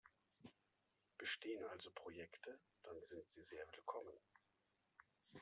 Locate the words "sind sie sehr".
3.03-3.67